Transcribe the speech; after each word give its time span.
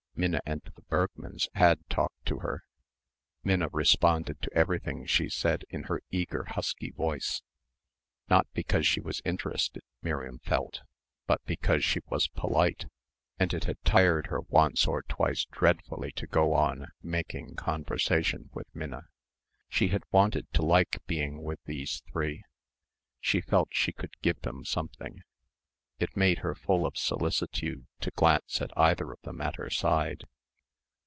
Minna 0.13 0.41
and 0.45 0.61
the 0.75 0.83
Bergmanns 0.83 1.47
had 1.55 1.79
talked 1.89 2.25
to 2.25 2.39
her. 2.39 2.63
Minna 3.43 3.69
responded 3.71 4.39
to 4.43 4.53
everything 4.53 5.07
she 5.07 5.29
said 5.29 5.63
in 5.69 5.83
her 5.83 6.01
eager 6.11 6.43
husky 6.43 6.91
voice 6.91 7.41
not 8.29 8.45
because 8.53 8.85
she 8.85 8.99
was 8.99 9.23
interested 9.25 9.81
Miriam 10.03 10.37
felt, 10.37 10.81
but 11.25 11.43
because 11.45 11.83
she 11.83 12.01
was 12.05 12.27
polite, 12.27 12.85
and 13.39 13.51
it 13.51 13.63
had 13.63 13.81
tired 13.83 14.27
her 14.27 14.41
once 14.41 14.85
or 14.85 15.01
twice 15.01 15.45
dreadfully 15.45 16.11
to 16.11 16.27
go 16.27 16.53
on 16.53 16.89
"making 17.01 17.55
conversation" 17.55 18.51
with 18.53 18.67
Minna. 18.75 19.05
She 19.69 19.87
had 19.87 20.03
wanted 20.11 20.45
to 20.53 20.61
like 20.61 21.01
being 21.07 21.41
with 21.41 21.63
these 21.65 22.03
three. 22.11 22.43
She 23.21 23.41
felt 23.41 23.69
she 23.71 23.91
could 23.93 24.13
give 24.21 24.39
them 24.41 24.65
something. 24.65 25.23
It 25.99 26.17
made 26.17 26.39
her 26.39 26.55
full 26.55 26.87
of 26.87 26.97
solicitude 26.97 27.85
to 27.99 28.09
glance 28.09 28.59
at 28.59 28.75
either 28.75 29.11
of 29.11 29.21
them 29.21 29.39
at 29.39 29.57
her 29.57 29.69
side. 29.69 30.23